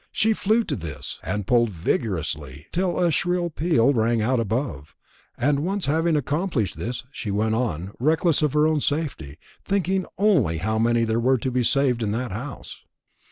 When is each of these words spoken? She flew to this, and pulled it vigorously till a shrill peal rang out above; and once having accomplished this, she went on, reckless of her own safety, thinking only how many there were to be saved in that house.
She 0.11 0.33
flew 0.33 0.63
to 0.63 0.75
this, 0.75 1.19
and 1.21 1.45
pulled 1.45 1.69
it 1.69 1.75
vigorously 1.75 2.65
till 2.71 2.97
a 2.97 3.11
shrill 3.11 3.51
peal 3.51 3.93
rang 3.93 4.19
out 4.19 4.39
above; 4.39 4.95
and 5.37 5.59
once 5.59 5.85
having 5.85 6.15
accomplished 6.15 6.75
this, 6.79 7.03
she 7.11 7.29
went 7.29 7.53
on, 7.53 7.91
reckless 7.99 8.41
of 8.41 8.53
her 8.53 8.65
own 8.65 8.81
safety, 8.81 9.37
thinking 9.63 10.07
only 10.17 10.57
how 10.57 10.79
many 10.79 11.03
there 11.03 11.19
were 11.19 11.37
to 11.37 11.51
be 11.51 11.61
saved 11.63 12.01
in 12.01 12.13
that 12.13 12.31
house. 12.31 12.81